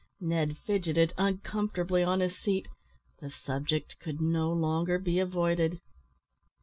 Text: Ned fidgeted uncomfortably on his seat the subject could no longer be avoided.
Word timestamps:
Ned 0.19 0.57
fidgeted 0.57 1.13
uncomfortably 1.15 2.01
on 2.01 2.21
his 2.21 2.35
seat 2.35 2.67
the 3.19 3.29
subject 3.29 3.99
could 3.99 4.19
no 4.19 4.51
longer 4.51 4.97
be 4.97 5.19
avoided. 5.19 5.79